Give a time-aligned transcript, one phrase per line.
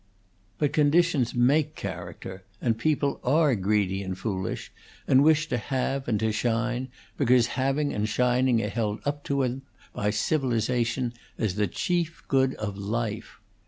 [0.57, 4.71] But conditions make character; and people are greedy and foolish,
[5.07, 9.43] and wish to have and to shine, because having and shining are held up to
[9.43, 9.61] them
[9.93, 13.39] by civilization as the chief good of life.